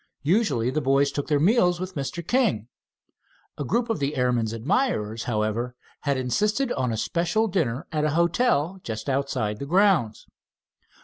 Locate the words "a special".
6.91-7.47